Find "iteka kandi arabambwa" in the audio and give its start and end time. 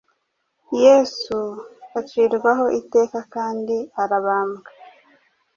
2.79-4.69